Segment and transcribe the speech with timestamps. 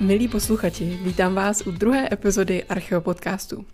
[0.00, 3.64] Milí posluchači, vítám vás u druhé epizody Archeopodcastu.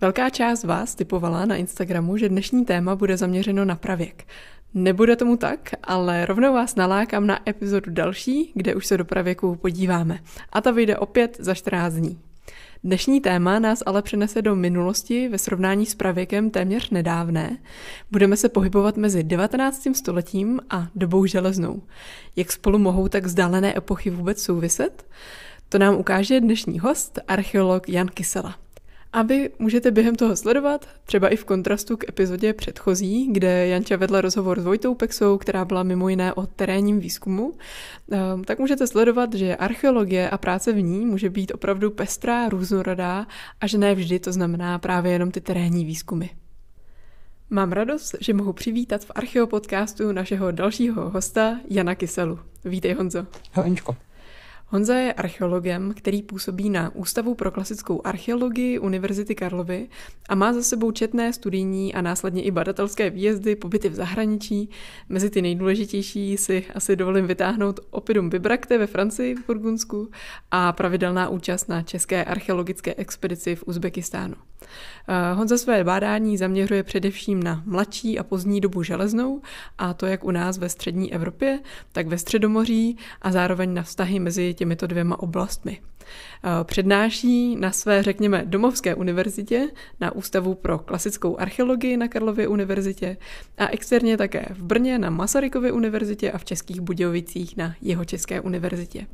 [0.00, 4.24] Velká část vás typovala na Instagramu, že dnešní téma bude zaměřeno na pravěk.
[4.74, 9.56] Nebude tomu tak, ale rovnou vás nalákám na epizodu další, kde už se do pravěku
[9.56, 10.18] podíváme.
[10.52, 12.18] A ta vyjde opět za 14 dní.
[12.84, 17.58] Dnešní téma nás ale přenese do minulosti ve srovnání s pravěkem téměř nedávné.
[18.10, 19.88] Budeme se pohybovat mezi 19.
[19.92, 21.82] stoletím a dobou železnou.
[22.36, 25.04] Jak spolu mohou tak vzdálené epochy vůbec souviset?
[25.72, 28.56] To nám ukáže dnešní host, archeolog Jan Kysela.
[29.12, 33.96] A vy můžete během toho sledovat, třeba i v kontrastu k epizodě předchozí, kde Janča
[33.96, 37.52] vedla rozhovor s Vojtou Pexou, která byla mimo jiné o terénním výzkumu,
[38.10, 43.26] ehm, tak můžete sledovat, že archeologie a práce v ní může být opravdu pestrá, různorodá
[43.60, 46.26] a že ne vždy to znamená právě jenom ty terénní výzkumy.
[47.50, 52.38] Mám radost, že mohu přivítat v Archeopodcastu našeho dalšího hosta Jana Kyselu.
[52.64, 53.26] Vítej Honzo.
[53.54, 53.96] Honičko.
[54.72, 59.88] Honza je archeologem, který působí na Ústavu pro klasickou archeologii Univerzity Karlovy
[60.28, 64.70] a má za sebou četné studijní a následně i badatelské výjezdy, pobyty v zahraničí.
[65.08, 70.10] Mezi ty nejdůležitější si asi dovolím vytáhnout Opidum Bibrakte ve Francii v Burgundsku
[70.50, 74.34] a pravidelná účast na české archeologické expedici v Uzbekistánu.
[75.08, 79.42] Eh, Honza své bádání zaměřuje především na mladší a pozdní dobu železnou,
[79.78, 81.60] a to jak u nás ve střední Evropě,
[81.92, 85.78] tak ve Středomoří a zároveň na vztahy mezi těmito dvěma oblastmi.
[86.44, 89.68] Eh, přednáší na své, řekněme, domovské univerzitě,
[90.00, 93.16] na Ústavu pro klasickou archeologii na Karlově univerzitě
[93.58, 98.40] a externě také v Brně na Masarykově univerzitě a v Českých Budějovicích na jeho České
[98.40, 99.06] univerzitě.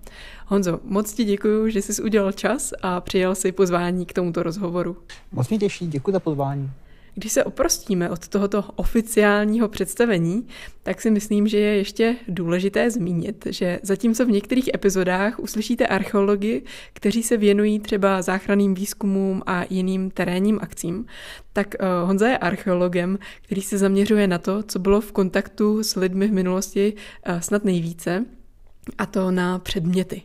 [0.46, 4.96] Honzo, moc ti děkuji, že jsi udělal čas a přijal si pozvání k tomuto rozhovoru.
[5.32, 6.70] Moc mě těší, děkuji za pozvání.
[7.18, 10.46] Když se oprostíme od tohoto oficiálního představení,
[10.82, 16.62] tak si myslím, že je ještě důležité zmínit, že zatímco v některých epizodách uslyšíte archeologi,
[16.92, 21.06] kteří se věnují třeba záchranným výzkumům a jiným terénním akcím,
[21.52, 25.96] tak eh, Honza je archeologem, který se zaměřuje na to, co bylo v kontaktu s
[25.96, 26.92] lidmi v minulosti
[27.24, 28.24] eh, snad nejvíce–
[28.98, 30.22] a to na předměty.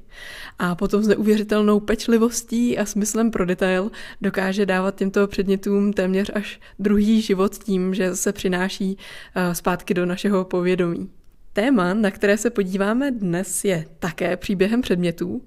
[0.59, 3.91] A potom s neuvěřitelnou pečlivostí a smyslem pro detail
[4.21, 8.97] dokáže dávat těmto předmětům téměř až druhý život tím, že se přináší
[9.35, 11.09] eh, zpátky do našeho povědomí.
[11.53, 15.41] Téma, na které se podíváme dnes, je také příběhem předmětů.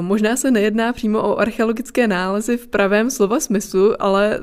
[0.00, 4.40] Možná se nejedná přímo o archeologické nálezy v pravém slova smyslu, ale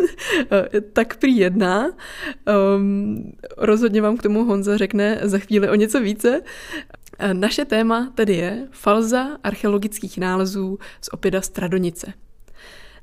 [0.92, 1.90] tak prý jedná.
[2.76, 6.42] Um, rozhodně vám k tomu Honza řekne za chvíli o něco více.
[7.18, 12.12] Eh, naše téma tedy je falza archeologických nálezů z opěda Stradonice.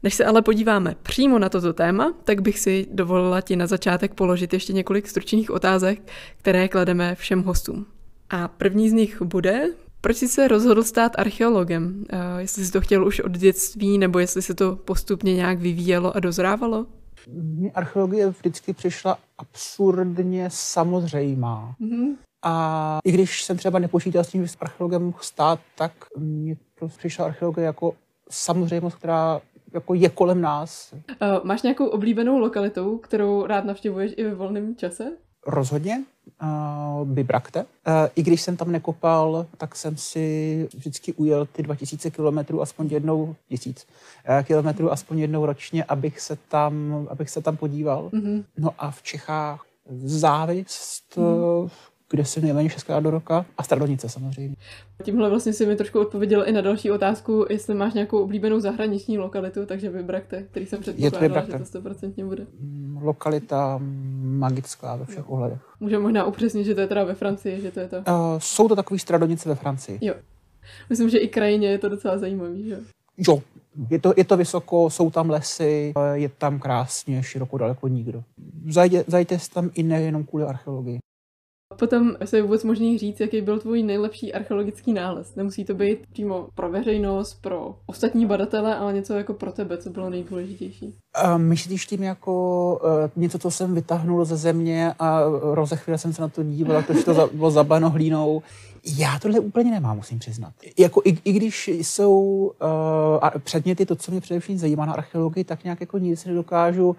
[0.04, 4.14] Než se ale podíváme přímo na toto téma, tak bych si dovolila ti na začátek
[4.14, 6.02] položit ještě několik stručných otázek,
[6.38, 7.86] které klademe všem hostům.
[8.30, 9.64] A první z nich bude,
[10.02, 12.04] proč jsi se rozhodl stát archeologem?
[12.14, 16.16] Uh, jestli jsi to chtěl už od dětství, nebo jestli se to postupně nějak vyvíjelo
[16.16, 16.86] a dozrávalo?
[17.32, 21.76] Mně archeologie vždycky přišla absurdně samozřejmá.
[21.82, 22.16] Mm-hmm.
[22.44, 26.98] A i když jsem třeba nepočítal s tím, že s archeologem stát, tak mě prostě
[26.98, 27.94] přišla archeologie jako
[28.30, 29.42] samozřejmost, která
[29.74, 30.94] jako je kolem nás.
[30.94, 31.00] Uh,
[31.44, 35.12] máš nějakou oblíbenou lokalitu, kterou rád navštěvuješ i ve volném čase?
[35.48, 36.04] Rozhodně.
[36.44, 37.60] Uh, Bibrakte.
[37.62, 37.68] Uh,
[38.16, 43.36] I když jsem tam nekopal, tak jsem si vždycky ujel ty 2000 kilometrů aspoň jednou,
[43.50, 43.88] tisíc
[44.30, 48.10] uh, kilometrů aspoň jednou ročně, abych se tam, abych se tam podíval.
[48.10, 48.44] Mm-hmm.
[48.58, 49.66] No a v Čechách
[50.06, 51.70] závist, mm-hmm
[52.14, 54.56] kde se nejméně šestkrát do roka a Stradonice samozřejmě.
[55.04, 59.18] Tímhle vlastně si mi trošku odpověděl i na další otázku, jestli máš nějakou oblíbenou zahraniční
[59.18, 62.46] lokalitu, takže vybrakte, který jsem předpokládala, že to stoprocentně bude.
[62.60, 63.80] Mm, lokalita
[64.22, 65.60] magická ve všech ohledech.
[65.80, 67.98] Můžeme možná upřesnit, že to je teda ve Francii, že to je to?
[67.98, 68.04] Uh,
[68.38, 70.00] jsou to takový Stradonice ve Francii.
[70.02, 70.14] Jo.
[70.90, 72.80] Myslím, že i krajině je to docela zajímavý, že?
[73.18, 73.42] Jo,
[73.90, 78.24] je to, je to vysoko, jsou tam lesy, je tam krásně, široko, daleko nikdo.
[78.70, 81.00] Zajděte, zajděte tam i nejenom kvůli archeologii.
[81.80, 85.36] Potom se vůbec možný říct, jaký byl tvůj nejlepší archeologický nález.
[85.36, 89.90] Nemusí to být přímo pro veřejnost, pro ostatní badatele, ale něco jako pro tebe, co
[89.90, 90.96] bylo nejdůležitější.
[91.26, 96.22] Uh, myslíš tím jako uh, něco, co jsem vytáhnul ze země a rozechvěl jsem se
[96.22, 98.42] na to díval, protože to za, bylo zabano hlínou.
[98.98, 100.54] Já tohle úplně nemám, musím přiznat.
[100.80, 102.12] Jako i, i když jsou
[102.62, 106.96] uh, předměty, to, co mě především zajímá na archeologii, tak nějak jako nic nedokážu uh,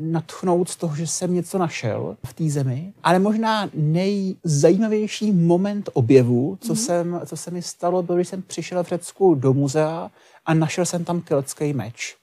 [0.00, 2.92] natchnout z toho, že jsem něco našel v té zemi.
[3.02, 3.68] Ale možná
[4.16, 6.76] nejzajímavější moment objevu, co, mm-hmm.
[6.76, 10.10] jsem, co se mi stalo, byl, když jsem přišel v Řecku do muzea
[10.46, 12.16] a našel jsem tam keltský meč.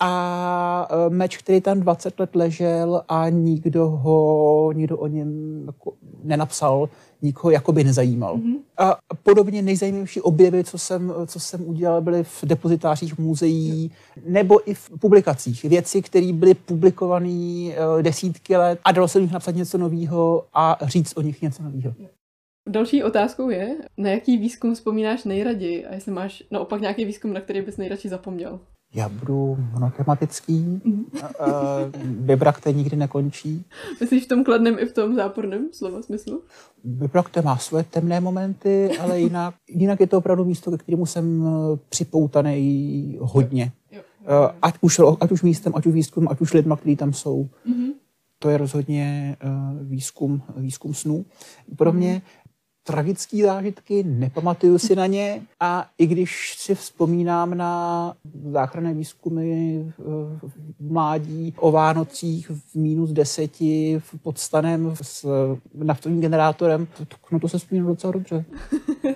[0.00, 5.92] A e, meč, který tam 20 let ležel a nikdo ho, nikdo o něm jako
[6.24, 6.88] nenapsal,
[7.22, 8.36] nikoho jakoby nezajímal.
[8.36, 8.58] Mm-hmm.
[8.78, 13.90] A podobně nejzajímavější objevy, co jsem, co jsem udělal, byly v depozitářích muzeí
[14.26, 15.64] nebo i v publikacích.
[15.64, 20.44] Věci, které byly publikované e, desítky let a dalo se o nich napsat něco nového
[20.54, 21.94] a říct o nich něco nového.
[22.68, 27.40] Další otázkou je, na jaký výzkum vzpomínáš nejraději a jestli máš naopak nějaký výzkum, na
[27.40, 28.60] který bys nejradši zapomněl?
[28.94, 30.80] Já budu monotematický,
[32.04, 33.64] Bibrakte nikdy nekončí.
[34.00, 36.42] Myslíš v tom kladném i v tom záporném slova smyslu?
[36.84, 41.44] Bibrakte má svoje temné momenty, ale jinak, jinak je to opravdu místo, ke kterému jsem
[41.46, 43.72] eh, připoutaný hodně.
[43.92, 44.50] Jo, jo, jo.
[44.62, 47.48] Ať, už, ať už místem, ať už výzkum, ať už lidma, kteří tam jsou.
[47.66, 47.92] Mm-hmm.
[48.38, 51.24] To je rozhodně uh, výzkum, výzkum snů.
[51.76, 52.39] Pro mě mm-hmm
[52.90, 58.14] tragické zážitky, nepamatuju si na ně a i když si vzpomínám na
[58.50, 60.40] záchranné výzkumy v
[60.80, 65.26] mládí o Vánocích v minus deseti v podstanem s
[65.74, 66.88] naftovým generátorem,
[67.32, 68.44] no to se vzpomínám docela dobře.
[69.04, 69.14] uh,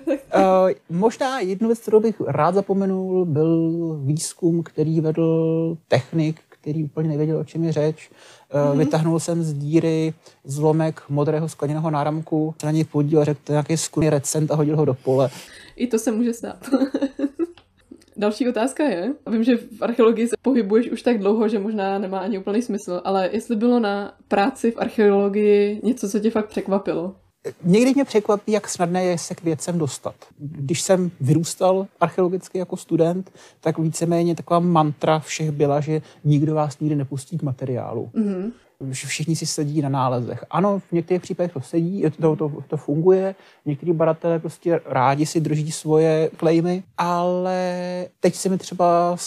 [0.97, 3.73] možná jednu věc, kterou bych rád zapomenul, byl
[4.03, 8.09] výzkum, který vedl technik, který úplně nevěděl, o čem je řeč.
[8.55, 8.77] Mm-hmm.
[8.77, 10.13] Vytáhnul jsem z díry
[10.43, 14.77] zlomek modrého skleněného náramku, na něj podíval, řekl, to je nějaký skurný recent a hodil
[14.77, 15.29] ho do pole.
[15.75, 16.69] I to se může stát.
[18.17, 22.19] Další otázka je, vím, že v archeologii se pohybuješ už tak dlouho, že možná nemá
[22.19, 27.15] ani úplný smysl, ale jestli bylo na práci v archeologii něco, co tě fakt překvapilo?
[27.63, 30.15] Někdy mě překvapí, jak snadné je se k věcem dostat.
[30.37, 33.31] Když jsem vyrůstal archeologicky jako student,
[33.61, 38.09] tak víceméně taková mantra všech byla, že nikdo vás nikdy nepustí k materiálu.
[38.13, 38.51] Mm-hmm.
[38.91, 40.45] Všichni si sedí na nálezech.
[40.49, 43.35] Ano, v některých případech to sedí, to, to, to funguje.
[43.65, 47.75] Někteří badatelé prostě rádi si drží svoje klejmy, ale
[48.19, 49.17] teď se mi třeba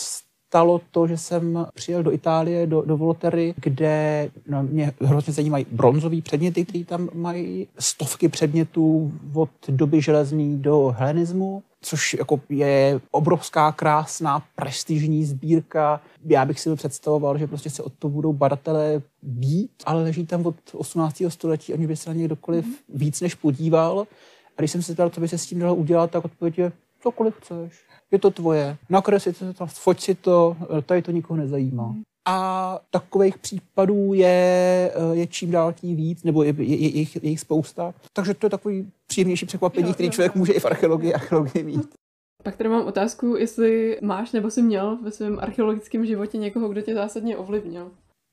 [0.48, 5.66] stalo to, že jsem přijel do Itálie, do, do Voltery, kde no, mě hrozně zajímají
[5.70, 13.00] bronzové předměty, které tam mají stovky předmětů od doby železní do helenismu což jako je
[13.10, 16.00] obrovská, krásná, prestižní sbírka.
[16.26, 20.46] Já bych si představoval, že prostě se od toho budou badatelé být, ale leží tam
[20.46, 21.22] od 18.
[21.28, 24.06] století, aniž by se na ně kdokoliv víc než podíval.
[24.56, 26.72] A když jsem se ptal, co by se s tím dalo udělat, tak odpověď je,
[27.02, 30.56] cokoliv chceš je to tvoje, nakresli si to, foť si to,
[30.86, 31.94] tady to nikoho nezajímá.
[32.28, 37.30] A takových případů je, je čím dál tím víc, nebo je, je, je, je, je
[37.30, 37.94] jich spousta.
[38.12, 40.38] Takže to je takový příjemnější překvapení, jo, který jo, člověk jo.
[40.38, 41.94] může i v archeologii, archeologii mít.
[42.42, 46.82] Pak tady mám otázku, jestli máš nebo jsi měl ve svém archeologickém životě někoho, kdo
[46.82, 47.90] tě zásadně ovlivnil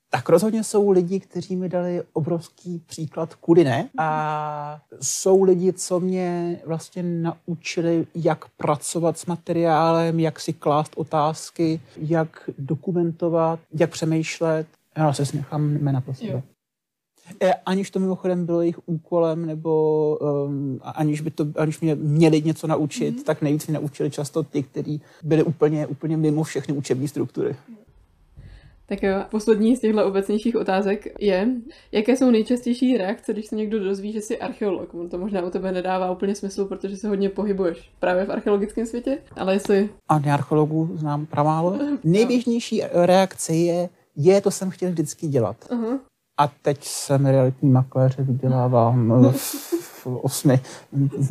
[0.10, 3.90] tak rozhodně jsou lidi, kteří mi dali obrovský příklad, kudy ne.
[3.98, 11.82] A jsou lidi, co mě vlastně naučili, jak pracovat s materiálem, jak si klást otázky,
[11.98, 14.68] jak dokumentovat, jak přemýšlet.
[14.98, 16.44] Já se nechám jména pro sebe.
[17.42, 22.42] E, aniž to mimochodem bylo jejich úkolem, nebo um, aniž by to, aniž mě měli
[22.42, 23.24] něco naučit, mm-hmm.
[23.24, 27.56] tak nejvíc mě naučili často ty, kteří byli úplně, úplně mimo všechny učební struktury.
[28.88, 31.48] Tak jo, poslední z těchto obecnějších otázek je,
[31.92, 34.94] jaké jsou nejčastější reakce, když se někdo dozví, že jsi archeolog?
[34.94, 38.86] On to možná u tebe nedává úplně smysl, protože se hodně pohybuješ právě v archeologickém
[38.86, 39.90] světě, ale jestli...
[40.10, 41.80] A archeologů znám pramálo.
[42.04, 45.58] Nejběžnější reakce je, je, to jsem chtěl vždycky dělat.
[45.70, 46.00] Uh-huh.
[46.40, 50.60] A teď jsem realitní makléře, vydělávám v osmi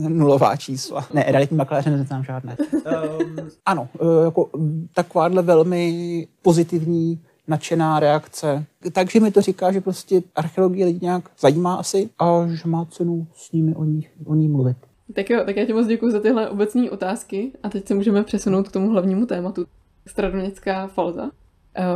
[0.08, 1.06] nulová čísla.
[1.12, 2.56] Ne, realitní makléře neznám žádné.
[2.72, 4.50] Um, ano, e, jako
[4.94, 8.64] takováhle velmi pozitivní nadšená reakce.
[8.92, 13.26] Takže mi to říká, že prostě archeologie lidi nějak zajímá asi a že má cenu
[13.34, 14.76] s nimi o ní, o ní mluvit.
[15.14, 18.22] Tak jo, tak já ti moc děkuji za tyhle obecní otázky a teď se můžeme
[18.22, 19.66] přesunout k tomu hlavnímu tématu.
[20.06, 21.30] Stradonická falza.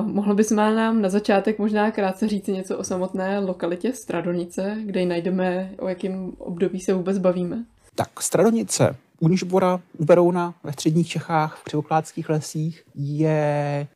[0.01, 5.01] Uh, mohl bys nám na začátek možná krátce říct něco o samotné lokalitě Stradonice, kde
[5.01, 7.65] ji najdeme, o jakém období se vůbec bavíme?
[7.95, 13.87] Tak Stradonice u Nižbora, u Berouna, ve středních Čechách, v křivokládských lesích je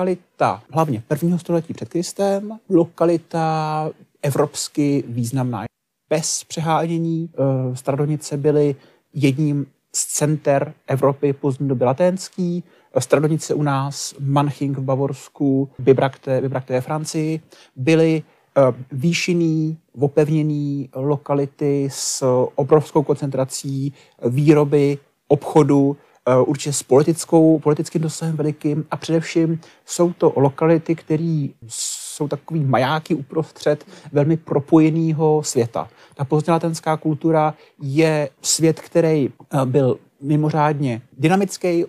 [0.00, 3.90] lokalita hlavně prvního století před Kristem, lokalita
[4.22, 5.64] evropsky významná.
[6.10, 8.76] Bez přehánění eh, Stradonice byly
[9.14, 12.64] jedním z center Evropy pozdní doby laténský,
[12.98, 17.40] Stradonice u nás, Manching v Bavorsku, Bibrakte, Bibrakte ve Francii,
[17.76, 18.22] byly
[18.56, 18.60] eh,
[18.92, 23.92] výšinný, opevněný lokality s obrovskou koncentrací
[24.28, 25.96] výroby, obchodu,
[26.46, 33.14] určitě s politickou, politickým dosahem velikým a především jsou to lokality, které jsou takový majáky
[33.14, 35.88] uprostřed velmi propojeného světa.
[36.14, 41.84] Ta pozdňalatenská kultura je svět, který eh, byl mimořádně dynamický,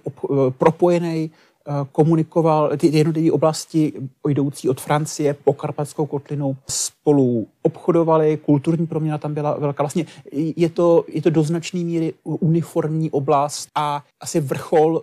[0.58, 1.32] propojený
[1.92, 3.94] komunikoval, ty jednotlivé oblasti
[4.28, 9.84] jdoucí od Francie po Karpatskou kotlinu spolu obchodovali, kulturní proměna tam byla velká.
[9.84, 15.02] Vlastně je to, je to do značné míry uniformní oblast a asi vrchol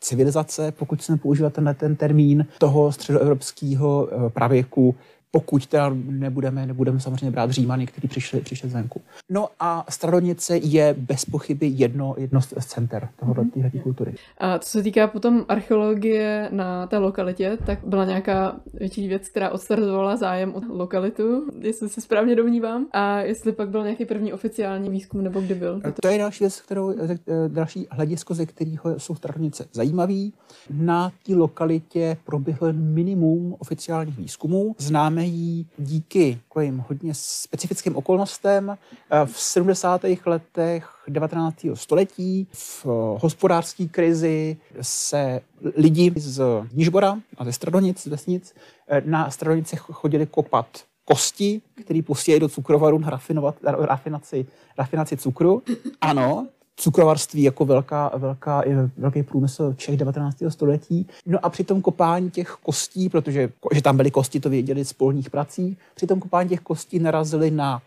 [0.00, 4.94] civilizace, pokud jsme používat tenhle ten termín toho středoevropského pravěku,
[5.34, 9.00] pokud teda nebudeme, nebudeme samozřejmě brát Římany, kteří přišli, přišli zvenku.
[9.30, 13.82] No a Stradonice je bez pochyby jedno, jedno z center tohoto, mm-hmm.
[13.82, 14.14] kultury.
[14.38, 19.50] A co se týká potom archeologie na té lokalitě, tak byla nějaká větší věc, která
[19.50, 24.90] odstartovala zájem o lokalitu, jestli se správně domnívám, a jestli pak byl nějaký první oficiální
[24.90, 25.80] výzkum, nebo kdy byl.
[25.80, 30.32] To, to je další věc, kterou, eh, další hledisko, ze kterého jsou Stradonice zajímavý.
[30.70, 34.74] Na té lokalitě proběhlo minimum oficiálních výzkumů.
[34.78, 38.78] Známe ji díky takovým hodně specifickým okolnostem.
[39.10, 40.26] Eh, v 70.
[40.26, 41.76] letech 19.
[41.76, 42.86] století v
[43.20, 45.40] hospodářské krizi se
[45.76, 48.54] lidi z Nížbora a ze Stradonic, z vesnic,
[48.88, 50.66] eh, na Stradonice chodili kopat
[51.04, 54.46] kosti, který posílají do cukrovaru na rafinovat, rafinaci,
[54.78, 55.62] rafinaci cukru.
[56.00, 58.62] Ano, cukrovarství jako velká, velká,
[58.96, 60.36] velký průmysl Čech 19.
[60.48, 61.06] století.
[61.26, 64.92] No a při tom kopání těch kostí, protože že tam byly kosti, to věděli z
[64.92, 67.82] polních prací, při tom kopání těch kostí narazili na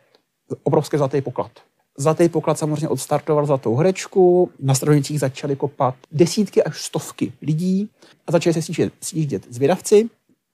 [0.64, 1.52] obrovský zlatý poklad.
[1.98, 7.90] Zlatý poklad samozřejmě odstartoval zlatou hrečku, na stranicích začali kopat desítky až stovky lidí
[8.28, 10.10] a začali se sjíždět zvědavci.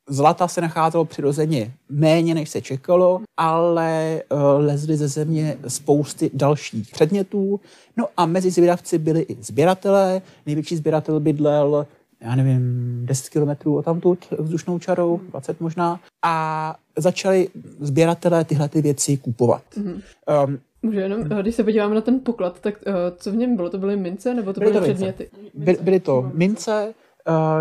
[0.10, 6.92] Zlata se nacházelo přirozeně méně, než se čekalo, ale uh, lezly ze země spousty dalších
[6.92, 7.60] předmětů.
[7.98, 10.22] No a mezi zvědavci byli i sběratelé.
[10.46, 11.86] Největší sběratel bydlel
[12.24, 17.48] já nevím, 10 kilometrů od tamtud vzdušnou čarou, 20 možná, a začali
[17.80, 19.64] sběratelé tyhle ty věci kupovat.
[19.78, 20.02] Mm-hmm.
[20.48, 23.70] Um, Může jenom, když se podíváme na ten poklad, tak uh, co v něm bylo?
[23.70, 25.30] To byly mince nebo to byly, byly to předměty?
[25.54, 26.94] Byly, byly to mince,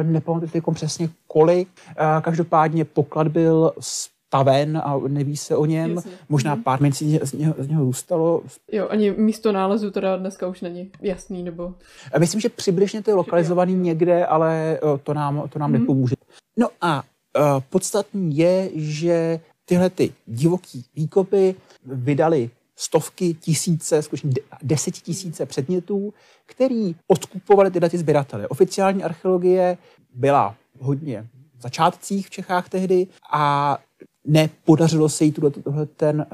[0.02, 1.68] nepamatuji teď přesně kolik.
[1.88, 5.94] Uh, každopádně poklad byl staven a neví se o něm.
[5.94, 6.12] Jasně.
[6.28, 6.62] Možná mhm.
[6.62, 8.42] pár mincí z něho, z něho zůstalo.
[8.72, 11.74] Jo, ani místo nálezu teda dneska už není jasný, nebo...
[12.18, 15.80] Myslím, že přibližně to je lokalizovaný někde, ale to nám, to nám hmm.
[15.80, 16.14] nepomůže.
[16.56, 21.54] No a uh, podstatný je, že tyhle ty divoký výkopy
[21.86, 22.50] vydali
[22.82, 24.30] stovky, tisíce, skutečně
[24.62, 26.14] deset tisíce předmětů,
[26.46, 28.48] který odkupovali tyhle ty sběratele.
[28.48, 29.78] Oficiální archeologie
[30.14, 31.26] byla hodně
[31.58, 33.78] v začátcích v Čechách tehdy a
[34.24, 36.26] nepodařilo se jí tuhle, tohle, ten,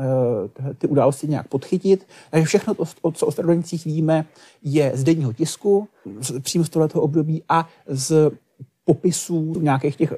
[0.52, 2.06] tohle, ty události nějak podchytit.
[2.30, 4.24] Takže všechno, to, co o Stradonicích víme,
[4.62, 5.88] je z denního tisku,
[6.40, 8.30] přímo z tohoto období a z
[8.84, 10.12] popisů nějakých těch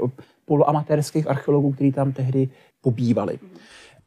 [0.45, 2.49] poloamatérských archeologů, kteří tam tehdy
[2.81, 3.39] pobývali.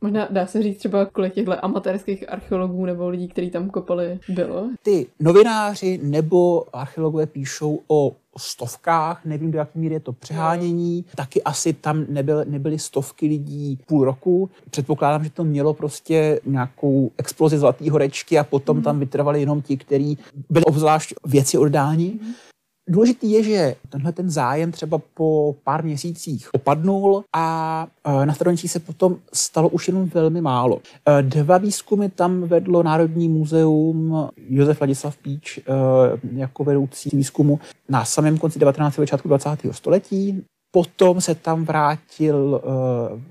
[0.04, 4.70] Možná dá se říct třeba, kolik těchto amatérských archeologů nebo lidí, kteří tam kopali, bylo?
[4.84, 11.44] Ty novináři nebo archeologové píšou o stovkách, nevím do jaké míry je to přehánění, taky
[11.44, 14.50] asi tam nebyl, nebyly stovky lidí půl roku.
[14.70, 18.84] Předpokládám, že to mělo prostě nějakou explozi zlatý horečky a potom mm.
[18.84, 20.18] tam vytrvali jenom ti, kteří
[20.50, 22.20] byli obzvlášť věci oddáni.
[22.22, 22.34] Mm.
[22.88, 28.72] Důležitý je, že tenhle ten zájem třeba po pár měsících opadnul a e, na Staronicích
[28.72, 30.82] se potom stalo už jenom velmi málo.
[31.20, 35.62] E, dva výzkumy tam vedlo Národní muzeum Josef Ladislav Píč e,
[36.34, 37.60] jako vedoucí výzkumu
[37.90, 38.96] na samém konci 19.
[38.96, 39.50] začátku 20.
[39.72, 40.44] století.
[40.76, 42.62] Potom se tam vrátil,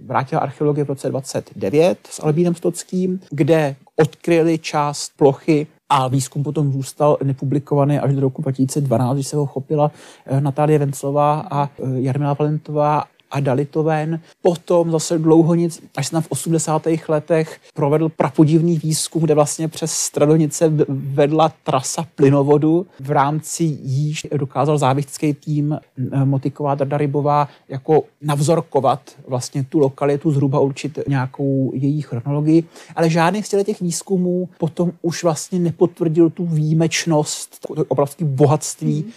[0.04, 6.72] vrátila archeologie v roce 29 s Albínem Stockým, kde odkryli část plochy a výzkum potom
[6.72, 9.90] zůstal nepublikovaný až do roku 2012, když se ho chopila
[10.26, 14.20] eh, Natálie Venclová a eh, Jarmila Valentová a dali to ven.
[14.42, 16.86] Potom zase dlouho nic, až se v 80.
[17.08, 22.86] letech provedl prapodivný výzkum, kde vlastně přes Stradonice vedla trasa plynovodu.
[23.00, 30.60] V rámci jíž dokázal závichtský tým eh, Motiková Dardarybová jako navzorkovat vlastně tu lokalitu, zhruba
[30.60, 32.64] určit nějakou její chronologii,
[32.96, 39.12] ale žádný z těch výzkumů potom už vlastně nepotvrdil tu výjimečnost, to obrovské bohatství mm.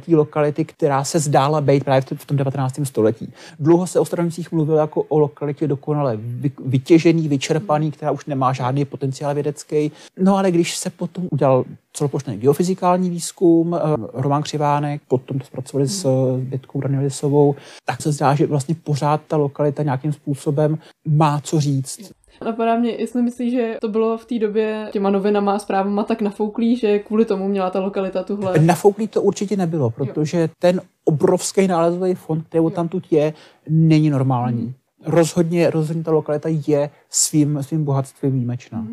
[0.00, 2.80] té lokality, která se zdála být právě v tom 19.
[2.84, 3.32] století.
[3.60, 6.18] Dlouho se o Stranicích mluvilo jako o lokalitě dokonale
[6.64, 9.92] vytěžený, vyčerpaný, která už nemá žádný potenciál vědecký.
[10.18, 13.78] No ale když se potom udělal celoplošný geofyzikální výzkum, eh,
[14.12, 19.20] Roman Křivánek, potom to zpracovali s eh, Bětkou Danielisovou, tak se zdá, že vlastně pořád
[19.28, 22.12] ta lokalita nějakým způsobem má co říct.
[22.44, 26.22] Napadá mě, jestli myslíš, že to bylo v té době těma novinama a zprávama tak
[26.22, 28.58] nafouklý, že kvůli tomu měla ta lokalita tuhle...
[28.58, 30.48] Nafouklý to určitě nebylo, protože jo.
[30.58, 33.34] ten obrovský nálezový fond, který tam tu je,
[33.68, 34.62] není normální.
[34.62, 34.72] Hmm.
[35.04, 38.86] Rozhodně, rozhodně ta lokalita je svým, svým bohatstvím výjimečná.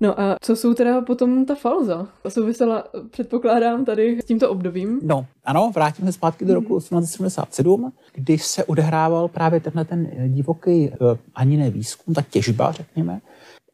[0.00, 2.08] No a co jsou teda potom ta falza?
[2.28, 5.00] Souvisela, předpokládám, tady s tímto obdobím.
[5.02, 10.88] No, ano, vrátíme se zpátky do roku 1877, kdy se odehrával právě tenhle ten divoký
[10.88, 13.20] uh, ani ne výzkum, ta těžba, řekněme,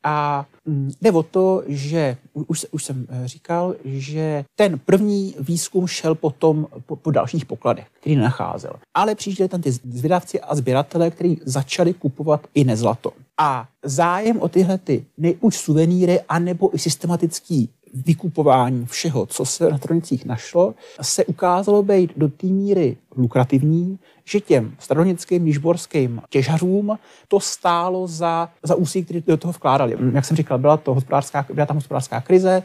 [0.06, 5.86] a mm, jde o to, že už, už jsem eh, říkal, že ten první výzkum
[5.86, 8.72] šel potom po, po dalších pokladech, který nenacházel.
[8.94, 13.12] Ale přišli tam ty zvědavci a sběratelé, kteří začali kupovat i nezlato.
[13.38, 19.78] A zájem o tyhle ty nejúč suvenýry anebo i systematický vykupování všeho, co se na
[19.78, 27.40] tronicích našlo, se ukázalo být do té míry lukrativní, že těm staroněckým nižborským těžařům to
[27.40, 29.96] stálo za, za úsilí, které do toho vkládali.
[30.12, 32.62] Jak jsem říkal, byla, to hospodářská, byla tam hospodářská krize,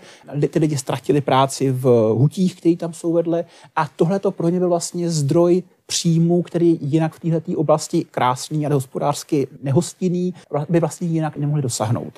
[0.49, 4.59] ty lidi ztratili práci v hutích, které tam jsou vedle a tohle to pro ně
[4.59, 10.33] byl vlastně zdroj příjmu, který jinak v této oblasti krásný, ale hospodářsky nehostinný,
[10.69, 12.13] by vlastně jinak nemohli dosáhnout.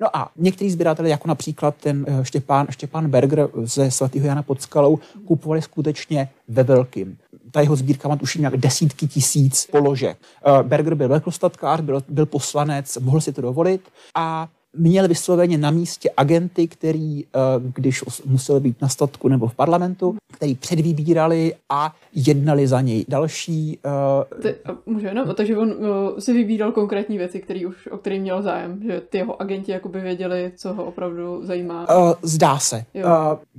[0.00, 4.62] No a některý sběratelé, jako například ten eh, Štěpán, Štěpán Berger ze svatého Jana pod
[4.62, 7.18] skalou, kupovali skutečně ve velkým.
[7.50, 10.18] Ta jeho sbírka má tuším nějak desítky tisíc položek.
[10.46, 13.80] Eh, Berger byl velkostatkář, byl, byl poslanec, mohl si to dovolit
[14.14, 17.28] a měl vysloveně na místě agenty, který, eh,
[17.74, 23.78] když musel být na statku nebo v parlamentu, který předvybírali a jednali za něj další.
[23.84, 24.42] Uh...
[24.42, 24.54] Ty,
[24.86, 28.80] může jenom, takže on uh, si vybíral konkrétní věci, který už, o který měl zájem,
[28.82, 31.88] že ty jeho agenti jakoby věděli, co ho opravdu zajímá.
[31.96, 32.84] Uh, zdá se.
[32.94, 33.02] Uh,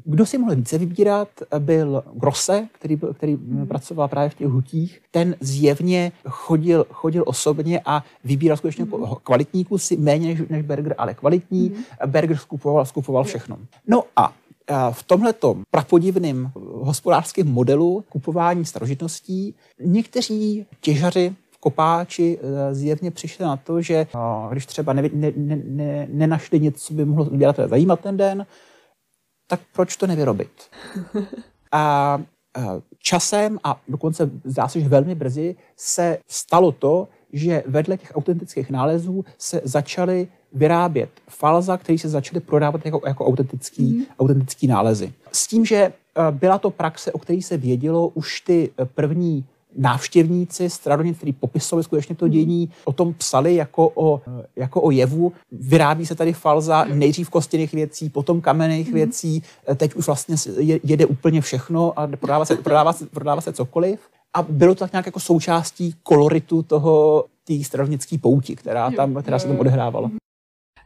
[0.05, 1.27] kdo si mohl více vybírat,
[1.59, 3.67] byl Grosse, který, který hmm.
[3.67, 5.01] pracoval právě v těch hutích.
[5.11, 9.05] Ten zjevně chodil, chodil osobně a vybíral skutečně hmm.
[9.23, 11.69] kvalitní kusy, méně než, než Berger, ale kvalitní.
[11.69, 12.11] Hmm.
[12.11, 13.57] Berger skupoval, skupoval všechno.
[13.87, 14.33] No a
[14.91, 23.81] v tomhletom prapodivném hospodářském modelu kupování starožitností někteří těžaři kopáči eh, zjevně přišli na to,
[23.81, 24.07] že
[24.51, 25.31] když třeba ne, ne,
[25.65, 28.45] ne, nenašli něco, co by mohlo dělat zajímat ten den,
[29.47, 30.51] tak proč to nevyrobit?
[31.71, 32.19] A
[32.99, 38.69] časem a dokonce zdá se, že velmi brzy se stalo to, že vedle těch autentických
[38.69, 44.05] nálezů se začaly vyrábět falza, které se začaly prodávat jako, jako autentický, mm.
[44.19, 45.13] autentický nálezy.
[45.31, 45.91] S tím, že eh,
[46.31, 49.45] byla to praxe, o které se vědělo už ty eh, první
[49.77, 54.91] návštěvníci Stradonic, kteří popisovali skutečně to dění, o tom psali jako o, eh, jako o
[54.91, 55.31] jevu.
[55.51, 58.93] Vyrábí se tady falza nejdřív kostěných věcí, potom kamenných mm.
[58.93, 59.43] věcí,
[59.75, 60.35] teď už vlastně
[60.83, 63.99] jede úplně všechno a prodává se, prodává se, prodává se cokoliv.
[64.33, 69.39] A bylo to tak nějak jako součástí koloritu toho té stravnické pouti, která, tam, která
[69.39, 70.11] se tam odehrávala.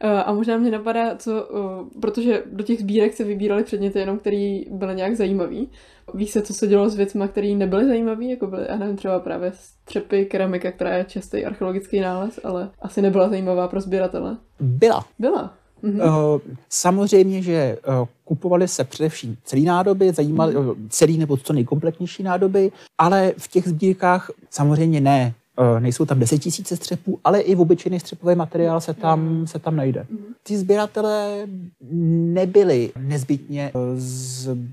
[0.02, 4.18] Eh, a možná mě napadá, co, eh, protože do těch sbírek se vybíraly předměty jenom,
[4.18, 5.68] které byly nějak zajímavý.
[6.14, 9.20] Ví se, co se dělo s věcmi, které nebyly zajímavé, jako byly, já nevím, třeba
[9.20, 14.36] právě střepy, keramika, která je častý archeologický nález, ale asi nebyla zajímavá pro sběratele.
[14.60, 15.04] Byla.
[15.18, 15.54] Byla.
[15.82, 16.00] Mhm.
[16.00, 20.88] Uh, samozřejmě, že uh, kupovali se především celý nádoby, zajímaly mhm.
[20.88, 25.34] celý nebo co nejkompletnější nádoby, ale v těch sbírkách samozřejmě ne
[25.78, 30.06] nejsou tam desetitisíce střepů, ale i v obyčejný střepový materiál se tam, se tam najde.
[30.10, 30.18] Mhm.
[30.42, 31.46] Ty sběratelé
[32.32, 33.72] nebyli nezbytně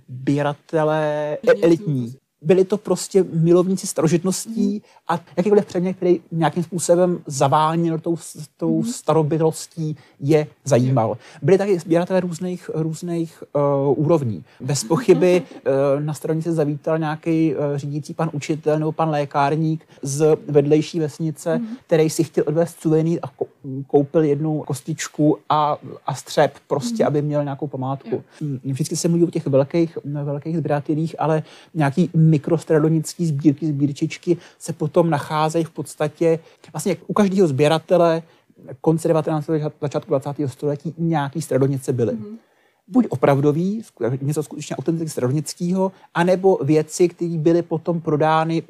[0.10, 4.80] sběratelé elitní byli to prostě milovníci starožitností mm.
[5.08, 8.18] a jakýkoliv předmět, který nějakým způsobem zavánil tou,
[8.58, 8.84] tou mm.
[8.84, 11.18] starobytostí, je zajímal.
[11.42, 13.44] Byli taky sběratelé různých, různých
[13.88, 14.44] uh, úrovní.
[14.60, 20.38] Bez pochyby uh, na stranici zavítal nějaký uh, řídící pan učitel nebo pan lékárník z
[20.48, 21.68] vedlejší vesnice, mm.
[21.86, 23.32] který si chtěl odvést suvenýr a
[23.88, 27.08] koupil jednu kostičku a, a střep prostě, mm.
[27.08, 28.24] aby měl nějakou památku.
[28.42, 28.60] Mm.
[28.64, 35.10] Vždycky se mluví o těch velkých, velkých sběratelích, ale nějaký mikrostradonické sbírky, sbírčičky se potom
[35.10, 36.40] nacházejí v podstatě
[36.74, 38.24] vlastně u každého sběratele
[38.82, 39.50] konce 19.
[39.82, 40.30] začátku 20.
[40.46, 42.14] století nějaký stradonice byly.
[42.14, 42.38] Mm-hmm.
[42.88, 43.82] Buď opravdový,
[44.22, 48.64] něco skutečně autenticky stradonického, anebo věci, které byly potom prodány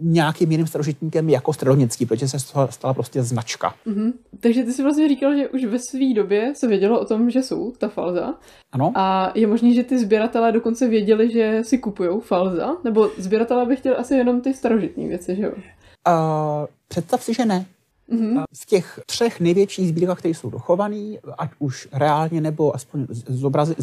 [0.00, 2.38] nějakým jiným starožitníkem jako staroněcký, protože se
[2.70, 3.74] stala prostě značka.
[3.86, 4.12] Mm-hmm.
[4.40, 7.42] Takže ty jsi vlastně říkal, že už ve své době se vědělo o tom, že
[7.42, 8.34] jsou ta falza.
[8.72, 8.92] Ano.
[8.94, 12.76] A je možné, že ty sběratelé dokonce věděli, že si kupují falza?
[12.84, 15.52] Nebo sběratelé by chtěli asi jenom ty starožitní věci, že jo?
[15.52, 17.66] Uh, představ si, že ne.
[18.12, 18.44] Mm-hmm.
[18.54, 23.74] V těch třech největších sbírkách, které jsou dochované, ať už reálně nebo aspoň zobrazi,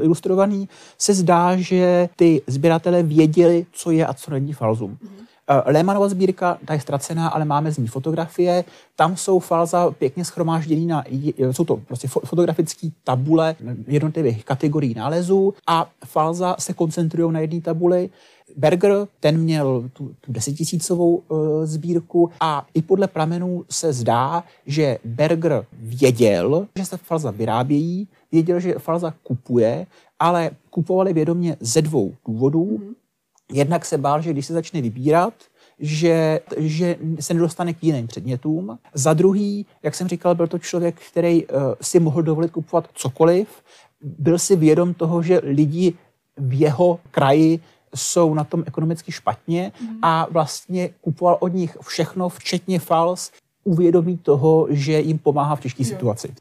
[0.00, 4.90] ilustrovaný, se zdá, že ty sběratelé věděli, co je a co není falzum.
[4.90, 5.24] Mm-hmm.
[5.48, 8.64] Eh, Lehmanova sbírka, ta je ztracená, ale máme z ní fotografie.
[8.96, 11.04] Tam jsou falza pěkně schromážděný na,
[11.52, 18.10] jsou to prostě fotografické tabule jednotlivých kategorií nálezů a falza se koncentrují na jedné tabuli.
[18.56, 24.98] Berger, ten měl tu, tu desetitisícovou uh, sbírku a i podle pramenů se zdá, že
[25.04, 29.86] Berger věděl, že se falza vyrábějí, věděl, že falza kupuje,
[30.18, 32.64] ale kupovali vědomě ze dvou důvodů.
[32.64, 32.94] Mm-hmm.
[33.52, 35.34] Jednak se bál, že když se začne vybírat,
[35.78, 38.78] že, že se nedostane k jiným předmětům.
[38.94, 43.48] Za druhý, jak jsem říkal, byl to člověk, který uh, si mohl dovolit kupovat cokoliv,
[44.00, 45.94] byl si vědom toho, že lidi
[46.36, 47.60] v jeho kraji
[47.94, 49.98] jsou na tom ekonomicky špatně mm.
[50.02, 53.30] a vlastně kupoval od nich všechno, včetně fals,
[53.64, 56.34] uvědomí toho, že jim pomáhá v těžké situaci.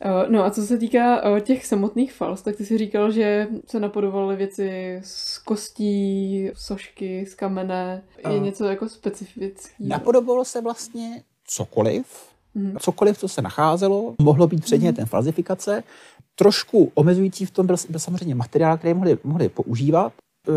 [0.00, 3.48] Eh, no a co se týká eh, těch samotných fals, tak ty si říkal, že
[3.66, 8.02] se napodobaly věci z kostí, sošky, z kamene.
[8.28, 9.88] Je uh, něco jako specifického?
[9.88, 12.06] Napodobalo se vlastně cokoliv,
[12.54, 12.76] mm.
[12.80, 15.08] cokoliv, co se nacházelo, mohlo být předmětem mm.
[15.08, 15.82] falzifikace.
[16.34, 20.12] Trošku omezující v tom byl, byl samozřejmě materiál, který mohli, mohli používat.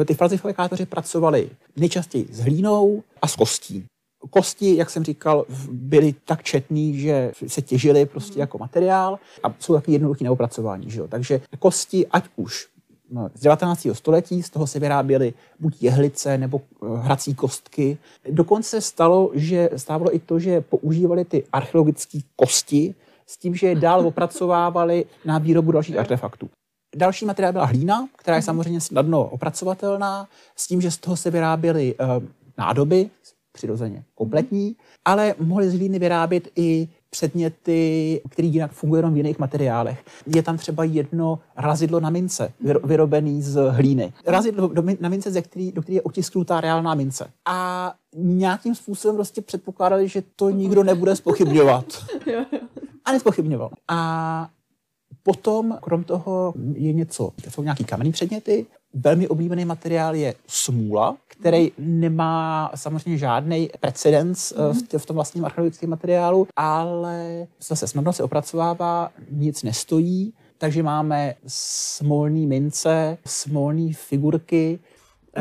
[0.06, 3.86] Ty falzifikátoři pracovali nejčastěji s hlínou a s kostí.
[4.30, 9.74] Kosti, jak jsem říkal, byly tak četný, že se těžily prostě jako materiál a jsou
[9.74, 10.90] taky jednoduché na opracování.
[10.90, 11.08] Že jo?
[11.08, 12.68] Takže kosti, ať už
[13.12, 13.88] no, z 19.
[13.94, 17.98] století, z toho se vyráběly buď jehlice nebo eh, hrací kostky.
[18.30, 22.96] Dokonce stalo, že stávalo i to, že používali ty archeologické kosti
[23.28, 26.50] s tím, že je dál opracovávali na výrobu dalších artefaktů.
[26.96, 28.46] Další materiál byla hlína, která je mhm.
[28.46, 32.24] samozřejmě snadno opracovatelná, s tím, že z toho se vyráběly uh,
[32.58, 33.10] nádoby,
[33.52, 39.40] přirozeně kompletní, ale mohli z hlíny vyrábět i předměty, které jinak fungují jenom v jiných
[39.40, 40.04] materiálech.
[40.36, 44.14] Je tam třeba jedno razidlo na mince, vyrobený z hlíny.
[44.26, 47.32] Razidlo na mince, ze který, do které je otisknutá reálná mince.
[47.46, 51.86] A nějakým způsobem prostě předpokládali, že to nikdo nebude spochybňovat.
[53.06, 53.70] A nespochybňoval.
[53.88, 54.50] A
[55.24, 58.66] Potom, krom toho, je něco, to jsou nějaký kamenný předměty.
[58.94, 65.00] Velmi oblíbený materiál je smůla, který nemá samozřejmě žádný precedens mm.
[65.00, 72.48] v tom vlastním archeologickém materiálu, ale zase snadno se opracovává, nic nestojí, takže máme smolné
[72.48, 74.80] mince, smolné figurky,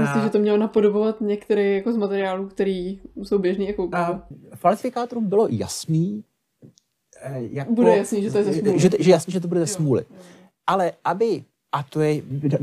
[0.00, 3.88] Myslím, že to mělo napodobovat některé jako z materiálů, které jsou běžný jako
[4.54, 6.29] Falsifikátorům bylo jasný, Eh,
[7.50, 8.78] jako, bude jasný, že to je ze smůly.
[8.78, 10.04] Že, že jasný, že to bude ze smůly.
[10.66, 12.22] Ale aby a to je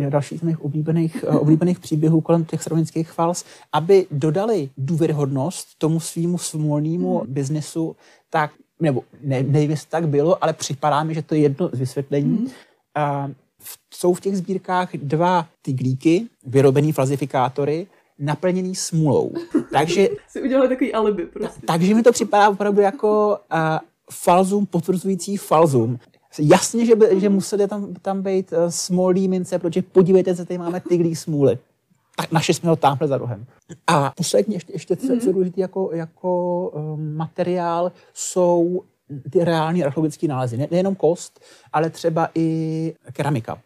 [0.09, 5.99] další z mých oblíbených, eh, oblíbených příběhů kolem těch srovnických fals, aby dodali důvěryhodnost tomu
[5.99, 7.33] svýmu smolnému hmm.
[7.33, 7.95] biznesu,
[8.29, 11.79] tak, nebo ne, nevím, jestli tak bylo, ale připadá mi, že to je jedno z
[11.79, 12.37] vysvětlení.
[12.37, 12.47] Hmm.
[12.95, 17.87] A v, jsou v těch sbírkách dva tyglíky, vyrobený falzifikátory,
[18.19, 19.33] naplněný smůlou.
[19.71, 20.09] Takže...
[20.27, 21.61] si udělali takový alibi prostě.
[21.65, 23.79] takže mi to připadá opravdu jako uh,
[24.11, 25.99] falzum potvrzující falzum.
[26.39, 30.57] Jasně, že, by, že museli tam, tam být uh, smolí mince, protože podívejte se, tady
[30.57, 31.57] máme tyglí smůly.
[32.15, 33.45] Tak naše jsme ho tamhle za rohem.
[33.87, 35.23] A poslední, ještě, ještě co, mm-hmm.
[35.23, 38.83] co důležité jako, jako um, materiál, jsou
[39.29, 40.57] ty reální archeologické nálezy.
[40.57, 41.39] Ne, nejenom kost,
[41.73, 43.61] ale třeba i keramika.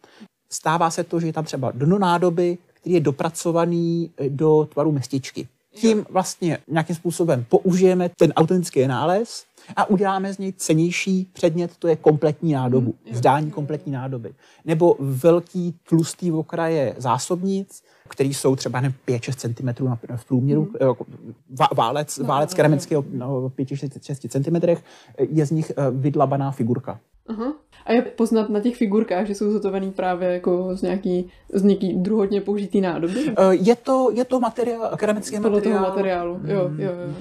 [0.50, 4.92] Stává se to, že je tam třeba dno nádoby, který je dopracovaný eh, do tvaru
[4.92, 5.48] mestičky.
[5.74, 11.88] Tím vlastně nějakým způsobem použijeme ten autentický nález a uděláme z něj cenější předmět, to
[11.88, 14.34] je kompletní nádobu, mm, zdání kompletní nádoby.
[14.66, 21.66] Nebo velký tlustý okraje zásobnic, které jsou třeba 5-6 cm v průměru, mm.
[21.76, 24.82] válec, válec keramického no, 5-6 cm,
[25.30, 27.00] je z nich eh, vydlabaná figurka.
[27.32, 27.54] Aha.
[27.86, 31.94] A je poznat na těch figurkách, že jsou zhotovený právě jako z nějaký, z nějaký
[31.94, 33.24] druhotně použitý nádoby?
[33.24, 35.62] Uh, je to, je to materiál, keramický materiál.
[35.62, 37.14] toho materiálu, jo, jo, jo.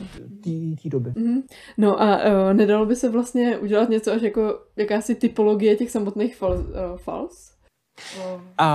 [0.83, 1.11] Té doby.
[1.11, 1.43] Mm-hmm.
[1.79, 6.37] No a uh, nedalo by se vlastně udělat něco až jako jakási typologie těch samotných
[6.37, 7.53] fal, uh, fals?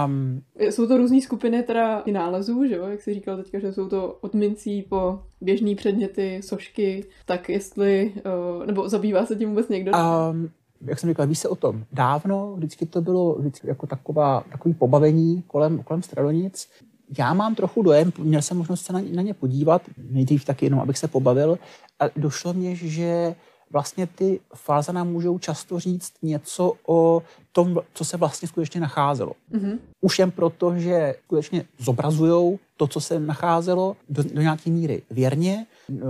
[0.05, 2.85] Um, jsou to různé skupiny teda i nálezů, že jo?
[2.85, 8.13] Jak jsi říkal teďka, že jsou to od mincí po běžné předměty, sošky, tak jestli,
[8.57, 9.91] uh, nebo zabývá se tím vůbec někdo?
[10.31, 10.49] Um,
[10.85, 14.73] jak jsem říkal, ví se o tom dávno, vždycky to bylo vždycky jako taková, takový
[14.73, 16.69] pobavení kolem, kolem Stradonic.
[17.17, 20.79] Já mám trochu dojem, měl jsem možnost se na, na ně podívat, nejdřív taky jenom,
[20.79, 21.59] abych se pobavil,
[21.99, 23.35] a došlo mě, že
[23.75, 29.31] vlastně ty fáze nám můžou často říct něco o tom, co se vlastně skutečně nacházelo.
[29.51, 29.77] Mm-hmm.
[30.01, 35.65] Už jen proto, že skutečně zobrazují to, co se nacházelo do, do nějaké míry věrně.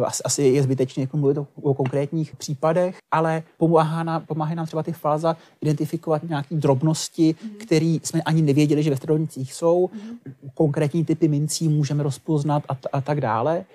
[0.05, 4.65] Asi, asi je zbytečné jako mluvit o, o konkrétních případech, ale pomáhá nám, pomáhá nám
[4.65, 7.57] třeba ty fáza identifikovat nějaké drobnosti, mm-hmm.
[7.57, 9.87] které jsme ani nevěděli, že ve středovnicích jsou.
[9.87, 10.31] Mm-hmm.
[10.53, 13.65] Konkrétní typy mincí můžeme rozpoznat a, t- a tak dále.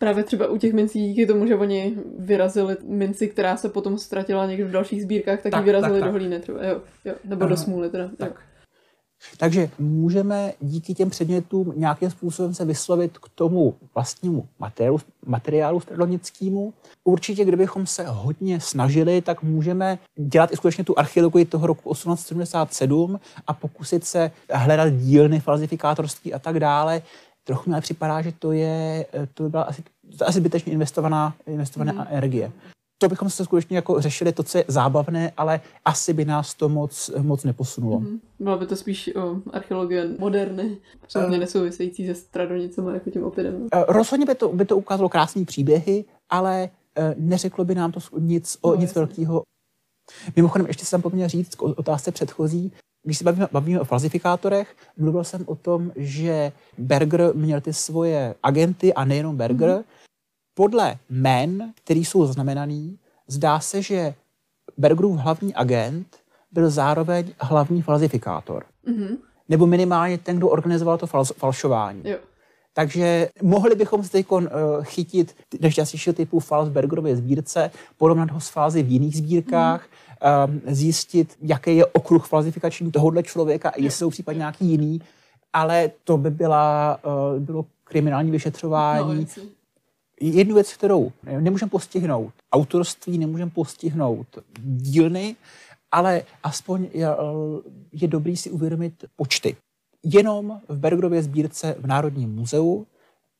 [0.00, 4.46] Právě třeba u těch mincí díky tomu, že oni vyrazili minci, která se potom ztratila
[4.46, 6.12] někde v dalších sbírkách, tak, tak ji vyrazili tak, tak.
[6.12, 8.10] do hlíny třeba, jo, jo, nebo uh, do smůly teda.
[8.18, 8.40] Tak.
[9.38, 16.74] Takže můžeme díky těm předmětům nějakým způsobem se vyslovit k tomu vlastnímu materiálu, materiálu středonickému.
[17.04, 23.20] Určitě, kdybychom se hodně snažili, tak můžeme dělat i skutečně tu archeologii toho roku 1877
[23.46, 27.02] a pokusit se hledat dílny falzifikátorství a tak dále.
[27.50, 29.82] Trochu mi připadá, že to je, to by byla asi,
[30.18, 32.06] to asi zbytečně investovaná, investovaná mm.
[32.10, 32.52] energie
[33.02, 36.68] to bychom se skutečně jako řešili to, co je zábavné, ale asi by nás to
[36.68, 38.00] moc, moc neposunulo.
[38.00, 38.18] Mm-hmm.
[38.40, 40.76] Byla by to spíš o archeologie moderny,
[41.16, 43.54] uh, nesouvisející se stradonicemi jako tím opětem.
[43.54, 48.00] Uh, rozhodně by to, by to ukázalo krásné příběhy, ale uh, neřeklo by nám to
[48.18, 49.42] nic o no, nic velkého.
[50.36, 55.24] Mimochodem, ještě jsem poměl říct k otázce předchozí, když se bavíme, bavíme o falzifikátorech, mluvil
[55.24, 59.84] jsem o tom, že Berger měl ty svoje agenty a nejenom Berger, mm-hmm
[60.60, 64.14] podle men, který jsou zaznamenaný, zdá se, že
[64.76, 66.16] Bergerův hlavní agent
[66.52, 68.64] byl zároveň hlavní falzifikátor.
[68.86, 69.18] Mm-hmm.
[69.48, 72.02] Nebo minimálně ten, kdo organizoval to fal- falšování.
[72.04, 72.18] Jo.
[72.72, 74.40] Takže mohli bychom se teď uh,
[74.82, 80.09] chytit nešťastnějšího typu fals Bergerově sbírce, porovnat ho s fázy v jiných sbírkách, mm.
[80.46, 85.00] Um, zjistit, jaký je okruh falzifikační tohohle člověka a jestli jsou případně nějaký jiný,
[85.52, 89.26] ale to by byla, uh, bylo kriminální vyšetřování.
[89.36, 89.42] No,
[90.20, 94.26] jednu věc, kterou nemůžeme postihnout, autorství nemůžeme postihnout
[94.62, 95.36] dílny,
[95.92, 97.08] ale aspoň je,
[97.92, 99.56] je dobrý si uvědomit počty.
[100.02, 102.86] Jenom v Bergerově sbírce v Národním muzeu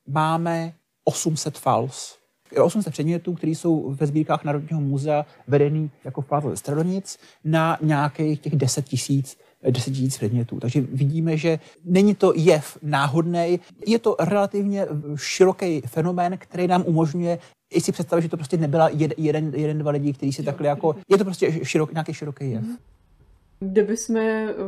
[0.09, 2.20] máme 800 fals.
[2.59, 8.57] 800 předmětů, které jsou ve sbírkách Národního muzea vedený jako ze Stradonic na nějakých těch
[8.57, 9.37] 10 tisíc
[9.71, 10.61] 10 tisíc předmětů.
[10.61, 14.87] Takže vidíme, že není to jev náhodný, je to relativně
[15.17, 17.39] široký fenomén, který nám umožňuje
[17.71, 20.69] i si představit, že to prostě nebyla jed, jeden, jeden, dva lidi, kteří si takhle
[20.69, 22.65] jako, je to prostě širok, nějaký široký jev.
[23.61, 24.17] Kde bychom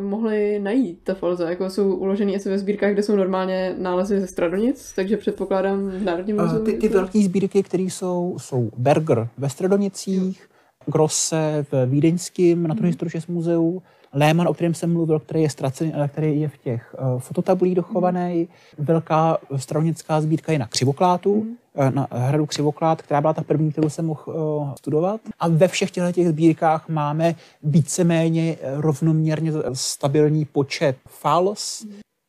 [0.01, 1.51] mohli najít ta falza?
[1.51, 6.05] Jako jsou uložený asi ve sbírkách, kde jsou normálně nálezy ze Stradonic, takže předpokládám v
[6.05, 6.65] Národním muzeu.
[6.65, 10.49] Ty, ty velké sbírky, které jsou, jsou Berger ve Stradonicích,
[10.87, 13.35] Grosse v Vídeňském Naturhistorisches mm.
[13.35, 13.83] muzeu,
[14.15, 17.75] Lehmann, o kterém jsem mluvil, který je ztracený, ale který je v těch uh, fototabulích
[17.75, 18.49] dochovaný.
[18.79, 18.85] Mm.
[18.85, 21.57] Velká stranická sbírka je na Křivoklátu, mm.
[21.91, 25.21] Na hradu Křivoklát, která byla ta první, kterou jsem mohl uh, studovat.
[25.41, 31.87] A ve všech těchto těch sbírkách máme víceméně rovnoměrně stabilní počet fals.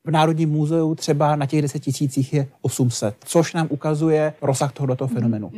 [0.07, 5.07] V Národním muzeu třeba na těch 10 tisících je 800, což nám ukazuje rozsah tohoto
[5.07, 5.51] fenomenu.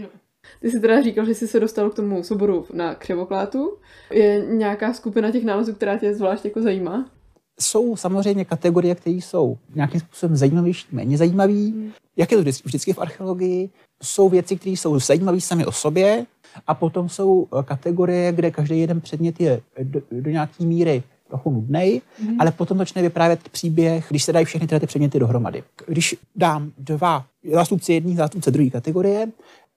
[0.62, 3.78] Ty jsi teda říkal, že jsi se dostal k tomu souboru na křivoklátu.
[4.12, 7.10] Je nějaká skupina těch nálezů, která tě zvlášť jako zajímá?
[7.60, 11.54] Jsou samozřejmě kategorie, které jsou nějakým způsobem zajímavější, méně zajímavé.
[11.54, 11.92] Hmm.
[12.18, 13.70] Jak je to vždycky v archeologii?
[14.04, 16.26] Jsou věci, které jsou zajímavé sami o sobě
[16.68, 21.52] a potom jsou eh, kategorie, kde každý jeden předmět je do, do nějaké míry trochu
[21.52, 22.42] nudný, mm.
[22.42, 25.64] ale potom začne vyprávět příběh, když se dají všechny tyhle ty předměty dohromady.
[25.88, 29.28] Když dám dva zástupci jedné, zástupce druhé kategorie,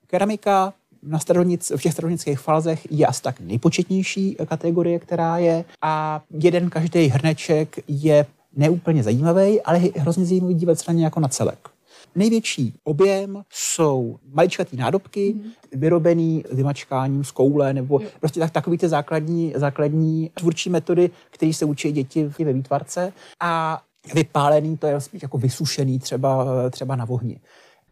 [0.06, 6.22] Keramika na stradonic, v těch stradonických falzech je asi tak nejpočetnější kategorie, která je a
[6.30, 11.20] jeden každý hrneček je neúplně zajímavý, ale je hrozně zajímavý dívat se na ně jako
[11.20, 11.68] na celek.
[12.14, 15.50] Největší objem jsou maličkatý nádobky, mm.
[15.72, 18.08] vyrobený vymačkáním z koule, nebo jo.
[18.20, 23.12] prostě tak, takový ty základní, základní tvůrčí metody, které se učí děti ve výtvarce.
[23.40, 23.82] A
[24.14, 27.04] vypálený to je spíš jako vysušený třeba, třeba na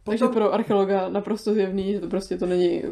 [0.07, 0.19] vohni.
[0.19, 2.83] Takže pro archeologa naprosto zjevný, že to prostě to není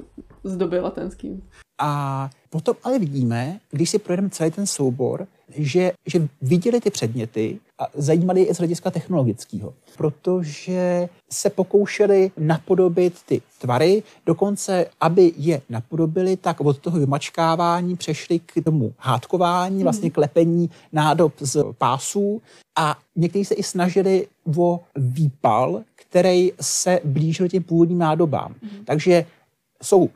[0.44, 1.42] z doby latenským.
[1.78, 7.60] A potom ale vidíme, když si projedeme celý ten soubor, že, že viděli ty předměty
[7.78, 15.32] a zajímali je i z hlediska technologického, protože se pokoušeli napodobit ty tvary, dokonce, aby
[15.36, 22.42] je napodobili, tak od toho vymačkávání přešli k tomu hádkování, vlastně klepení nádob z pásů
[22.76, 28.54] a někteří se i snažili o výpal, který se blížil těm původním nádobám.
[28.62, 28.84] Mm.
[28.84, 29.26] Takže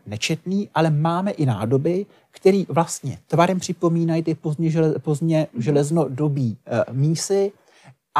[0.06, 6.92] nečetný, ale máme i nádoby, které vlastně tvarem připomínají ty pozdně, žele, pozdně železnodobí e,
[6.92, 7.52] mísy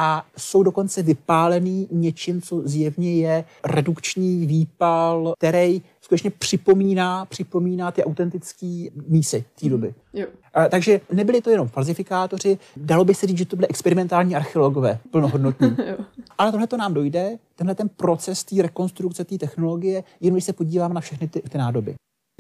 [0.00, 8.04] a jsou dokonce vypálený něčím, co zjevně je redukční výpal, který skutečně připomíná, připomíná ty
[8.04, 9.70] autentické mísy té mhm.
[9.70, 9.94] doby.
[10.12, 10.26] Jo.
[10.54, 14.98] A, takže nebyli to jenom falzifikátoři, dalo by se říct, že to byly experimentální archeologové,
[15.10, 15.76] plnohodnotní.
[16.38, 20.52] Ale tohle to nám dojde, tenhle ten proces té rekonstrukce té technologie, jen když se
[20.52, 21.94] podíváme na všechny ty, ty nádoby.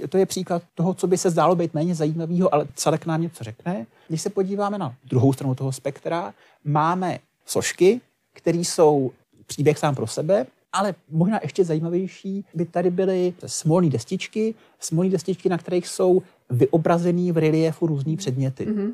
[0.08, 3.44] To je příklad toho, co by se zdálo být méně zajímavého, ale celek nám něco
[3.44, 3.86] řekne.
[4.08, 7.18] Když se podíváme na druhou stranu toho spektra, máme
[7.48, 8.00] sošky,
[8.34, 9.10] které jsou
[9.46, 15.48] příběh sám pro sebe, ale možná ještě zajímavější by tady byly smolné destičky, smolné destičky,
[15.48, 18.66] na kterých jsou vyobrazený v reliefu různý předměty.
[18.66, 18.92] Mm-hmm.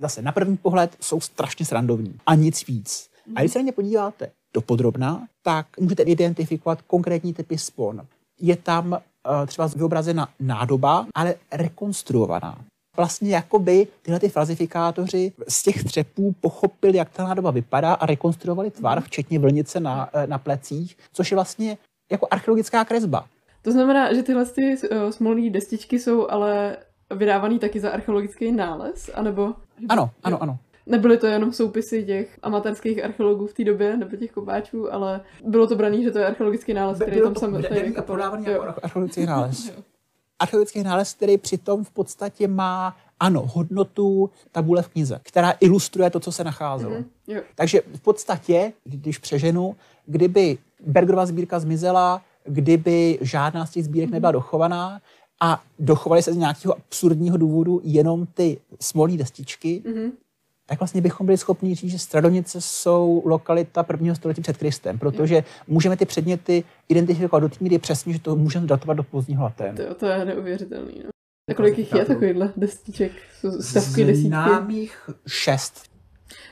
[0.00, 3.10] zase na první pohled jsou strašně srandovní a nic víc.
[3.34, 8.06] A když se na ně podíváte dopodrobná, tak můžete identifikovat konkrétní typy spon.
[8.40, 8.98] Je tam uh,
[9.46, 12.64] třeba vyobrazena nádoba, ale rekonstruovaná.
[12.96, 18.70] Vlastně jakoby tyhle ty falzifikátoři z těch třepů pochopili, jak ta nádoba vypadá a rekonstruovali
[18.70, 21.78] tvar, včetně vlnice na, eh, na plecích, což je vlastně
[22.10, 23.26] jako archeologická kresba.
[23.62, 26.76] To znamená, že tyhle ty uh, smolné destičky jsou ale
[27.14, 29.54] vydávaný taky za archeologický nález, anebo...
[29.88, 30.58] Ano, ano, ano.
[30.86, 35.66] Nebyly to jenom soupisy těch amatérských archeologů v té době, nebo těch kopáčů, ale bylo
[35.66, 37.78] to braný, že to je archeologický nález, který tam samotný.
[37.84, 39.72] Jako prodávaný jako archeologický nález.
[40.38, 46.20] archeologický nález, který přitom v podstatě má ano, hodnotu tabule v knize, která ilustruje to,
[46.20, 46.94] co se nacházelo.
[46.94, 54.10] Mm-hmm, Takže v podstatě, když přeženu, kdyby Bergerová sbírka zmizela, kdyby žádná z těch sbírek
[54.10, 55.00] nebyla dochovaná
[55.40, 60.10] a dochovaly se z nějakého absurdního důvodu jenom ty smolní destičky, mm-hmm.
[60.66, 65.44] Tak vlastně bychom byli schopni říct, že Stradonice jsou lokalita prvního století před Kristem, protože
[65.66, 69.76] můžeme ty předměty identifikovat do té míry přesně, že to můžeme datovat do pozdního laténu.
[69.76, 71.02] To, to je neuvěřitelný.
[71.04, 71.10] No.
[71.50, 73.12] A kolik jich je takovýchhle destiček?
[73.60, 74.28] Stavky desítky?
[74.28, 75.82] Známých šest.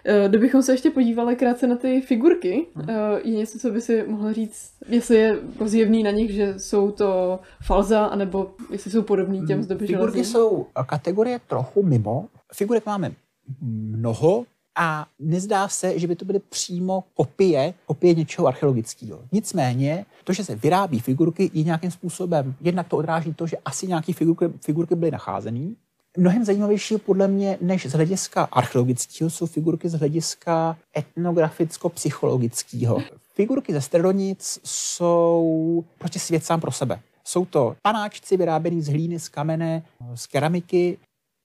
[0.04, 2.88] Eh, kdybychom se ještě podívali krátce na ty figurky, hmm.
[3.24, 7.40] je něco, co by si mohl říct, jestli je zjevný na nich, že jsou to
[7.62, 10.32] falza, anebo jestli jsou podobný těm z doby Figurky železný.
[10.32, 12.28] jsou kategorie trochu mimo.
[12.52, 13.12] Figurek máme
[13.60, 14.44] mnoho,
[14.76, 19.20] a nezdá se, že by to byly přímo kopie, kopie něčeho archeologického.
[19.32, 23.86] Nicméně, to, že se vyrábí figurky, je nějakým způsobem, jednak to odráží to, že asi
[23.86, 25.74] nějaké figurky, figurky byly nacházené.
[26.16, 33.02] Mnohem zajímavější podle mě, než z hlediska archeologického, jsou figurky z hlediska etnograficko-psychologického.
[33.34, 37.00] Figurky ze Stredonic jsou prostě svět sám pro sebe.
[37.24, 39.82] Jsou to panáčci vyráběný z hlíny, z kamene,
[40.14, 40.98] z keramiky,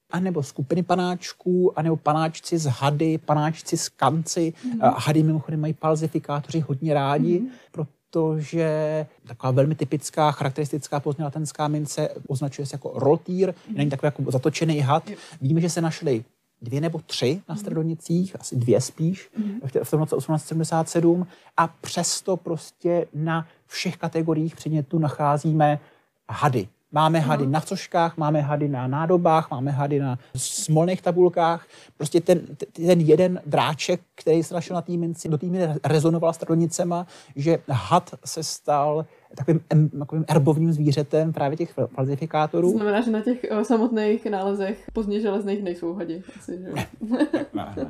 [0.10, 4.54] anebo skupiny panáčků, anebo panáčci z hady, panáčci z kanci.
[4.54, 4.93] Mm-hmm.
[4.98, 7.50] Hady mimochodem mají palzifikátoři hodně rádi, mm-hmm.
[7.72, 13.76] protože taková velmi typická, charakteristická pozdňolatenská mince označuje se jako rotýr, mm-hmm.
[13.76, 15.10] není takový jako zatočený had.
[15.41, 16.24] Víme, že se našly
[16.62, 17.60] dvě nebo tři na mhm.
[17.60, 19.84] Stradonicích, asi dvě spíš, mm-hmm.
[19.84, 25.80] v tom roce 1877 a přesto prostě na všech kategoriích předmětů nacházíme
[26.30, 26.67] hady.
[26.91, 31.67] Máme hady na coškách, máme hady na nádobách, máme hady na smolných tabulkách.
[31.97, 35.47] Prostě ten, ten jeden dráček, který se našel na té minci, do té
[35.84, 42.71] rezonoval s tradonicema, že had se stal takovým, takovým erbovním zvířetem právě těch falzifikátorů.
[42.71, 46.23] To znamená, že na těch o, samotných nálezech pozdně železných nejsou hady.
[46.39, 46.88] Asi, že?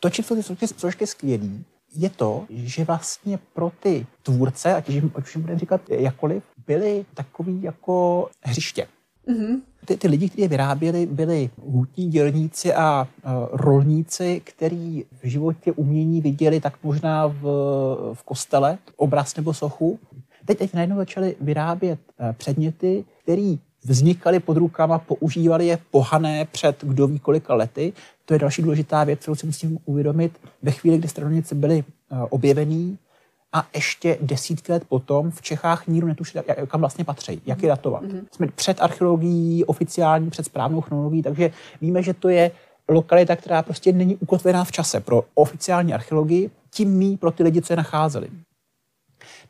[0.00, 5.34] to, čím jsou ty složky skvělý, je to, že vlastně pro ty tvůrce, ať už
[5.34, 8.86] jim budeme říkat jakoliv, byly takový jako hřiště.
[9.28, 9.60] Mm-hmm.
[9.84, 15.72] Ty, ty lidi, kteří je vyráběli, byli hutní dělníci a uh, rolníci, kteří v životě
[15.72, 17.42] umění viděli tak možná v,
[18.14, 19.98] v kostele obraz nebo sochu.
[20.44, 26.84] Teď, teď najednou začali vyrábět uh, předměty, které vznikaly pod rukama, používali je pohané před
[26.84, 27.92] kdo ví kolika lety.
[28.24, 30.32] To je další důležitá věc, kterou si musím uvědomit.
[30.62, 32.98] Ve chvíli, kdy stradonice byly uh, objevený,
[33.52, 38.02] a ještě desítky let potom v Čechách nikdo netušil, kam vlastně patří, jak je datovat.
[38.02, 38.24] Mm-hmm.
[38.30, 42.50] Jsme před archeologií oficiální, před správnou chronologií, takže víme, že to je
[42.88, 47.62] lokalita, která prostě není ukotvená v čase pro oficiální archeologii, tím mý pro ty lidi,
[47.62, 48.28] co je nacházeli.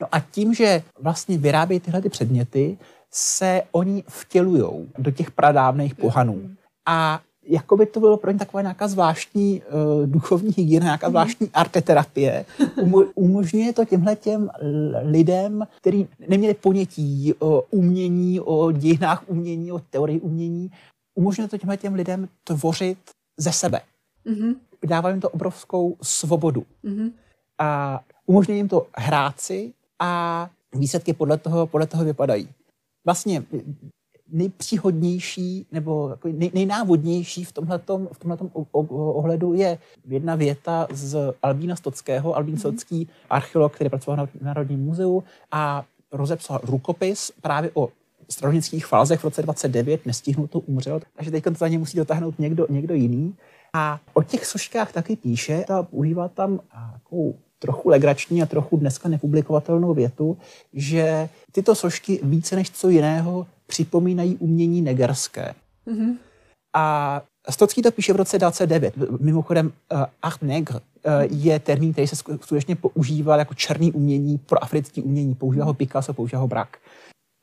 [0.01, 2.79] No a tím, že vlastně vyrábějí tyhle ty předměty,
[3.11, 6.51] se oni vtělují do těch pradávných pohanů.
[6.87, 11.13] A jako by to bylo pro ně taková nějaká zvláštní uh, duchovní hygiena, nějaká mhm.
[11.13, 12.45] zvláštní arteterapie.
[12.77, 14.51] Umo- umožňuje to těmhle těm
[15.03, 20.71] lidem, kteří neměli ponětí o umění, o dějinách umění, o teorii umění,
[21.15, 22.99] umožňuje to těmhle těm lidem tvořit
[23.37, 23.81] ze sebe.
[24.27, 24.55] Mm-hmm.
[24.87, 26.65] Dává jim to obrovskou svobodu.
[26.85, 27.13] Mm-hmm.
[27.59, 32.49] A umožňuje jim to hrát si a výsledky podle toho, podle toho vypadají.
[33.05, 33.45] Vlastně
[34.33, 38.51] nejpříhodnější nebo nej, nejnávodnější v tomhletom, v tomhletom
[38.93, 42.37] ohledu je jedna věta z Albína Stockého.
[42.37, 42.61] Albín mm.
[42.61, 47.89] Stocký, archeolog, který pracoval na Národním muzeu a rozepsal rukopis právě o
[48.29, 52.39] stranických falzech v roce 29, nestihnul to, umřel, takže teď to za ně musí dotáhnout
[52.39, 53.35] někdo, někdo jiný.
[53.73, 56.61] A o těch soškách taky píše a používá tam
[56.93, 60.39] takovou trochu legrační a trochu dneska nepublikovatelnou větu,
[60.73, 65.55] že tyto sošky více než co jiného připomínají umění negerské.
[65.87, 66.17] Mm-hmm.
[66.75, 68.95] A Stocký to píše v roce 29.
[69.21, 70.81] Mimochodem, uh, art negre uh,
[71.31, 75.35] je termín, který se skutečně používal jako černý umění pro africký umění.
[75.35, 76.79] Používá ho Picasso, používá ho Braque.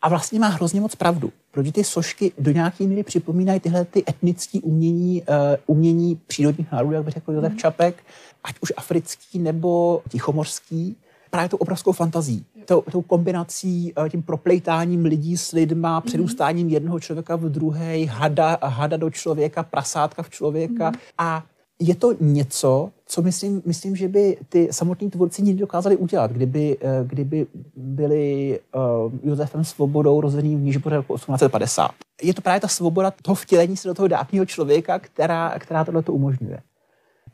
[0.02, 4.04] A vlastně má hrozně moc pravdu, protože ty sošky do nějaké míry připomínají tyhle ty
[4.10, 5.36] etnické umění, uh,
[5.68, 7.58] umění přírodních národů, jak by řekl Josef mm.
[7.58, 8.04] Čapek,
[8.44, 10.96] ať už africký nebo tichomořský,
[11.30, 16.02] právě tou obrovskou fantazí, tou, tou kombinací, uh, tím proplejtáním lidí s lidma, mm.
[16.02, 20.96] předůstáním jednoho člověka v druhé, hada, hada do člověka, prasátka v člověka mm.
[21.18, 21.44] a
[21.82, 26.78] je to něco, co myslím, myslím, že by ty samotní tvůrci nikdy dokázali udělat, kdyby,
[26.82, 31.92] eh, kdyby byli uh, Josefem Svobodou rozeným v roku 1850.
[32.22, 36.04] Je to právě ta svoboda toho vtělení se do toho dávního člověka, která, která tohle
[36.04, 36.60] to umožňuje.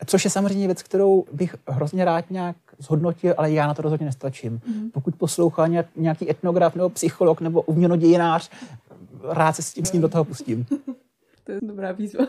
[0.05, 4.05] Což je samozřejmě věc, kterou bych hrozně rád nějak zhodnotil, ale já na to rozhodně
[4.05, 4.61] nestačím.
[4.67, 4.89] Mm.
[4.91, 8.49] Pokud poslouchá nějaký etnograf nebo psycholog nebo uměnodějinář,
[9.23, 10.65] rád se s tím, s tím do toho pustím.
[11.43, 12.25] to je dobrá výzva.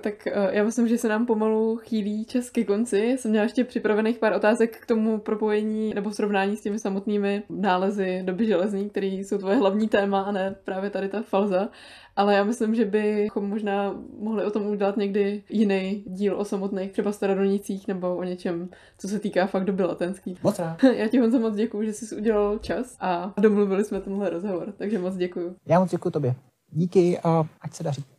[0.00, 3.16] Tak uh, já myslím, že se nám pomalu chýlí čas ke konci.
[3.18, 8.22] Jsem měla ještě připravených pár otázek k tomu propojení nebo srovnání s těmi samotnými nálezy
[8.24, 11.68] doby železní, které jsou tvoje hlavní téma a ne právě tady ta falza.
[12.16, 16.92] Ale já myslím, že bychom možná mohli o tom udělat někdy jiný díl o samotných
[16.92, 18.68] třeba starodonicích nebo o něčem,
[18.98, 20.38] co se týká fakt doby latenský.
[20.42, 20.82] Moc rád.
[20.96, 24.98] Já ti Honzo moc děkuji, že jsi udělal čas a domluvili jsme tenhle rozhovor, takže
[24.98, 25.54] moc děkuji.
[25.66, 26.34] Já moc děkuji tobě.
[26.70, 28.13] Díky a ať se daří.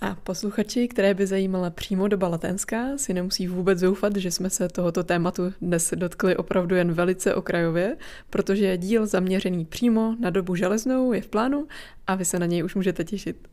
[0.00, 4.68] A posluchači, které by zajímala přímo doba latenská, si nemusí vůbec zoufat, že jsme se
[4.68, 7.96] tohoto tématu dnes dotkli opravdu jen velice okrajově,
[8.30, 11.66] protože díl zaměřený přímo na dobu železnou je v plánu
[12.06, 13.48] a vy se na něj už můžete těšit.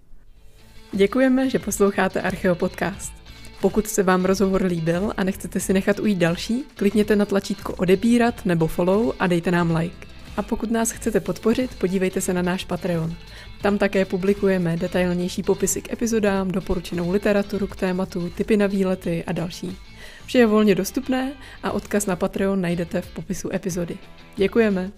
[0.92, 3.14] Děkujeme, že posloucháte Archeo Podcast.
[3.62, 8.46] Pokud se vám rozhovor líbil a nechcete si nechat ujít další, klikněte na tlačítko odebírat
[8.46, 10.08] nebo follow a dejte nám like.
[10.38, 13.16] A pokud nás chcete podpořit, podívejte se na náš Patreon.
[13.62, 19.32] Tam také publikujeme detailnější popisy k epizodám, doporučenou literaturu k tématu, typy na výlety a
[19.32, 19.78] další.
[20.26, 21.34] Vše je volně dostupné
[21.64, 23.98] a odkaz na Patreon najdete v popisu epizody.
[24.36, 24.92] Děkujeme!